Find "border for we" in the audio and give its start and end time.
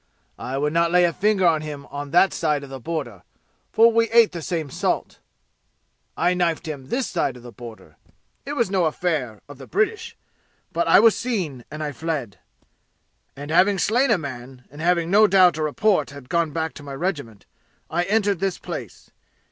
2.79-4.09